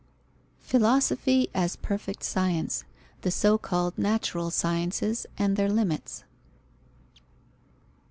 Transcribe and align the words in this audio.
_Philosophy 0.67 1.51
as 1.53 1.75
perfect 1.75 2.23
science. 2.23 2.85
The 3.21 3.29
so 3.29 3.59
called 3.59 3.99
natural 3.99 4.49
sciences, 4.49 5.27
and 5.37 5.55
their 5.55 5.69
limits. 5.69 6.23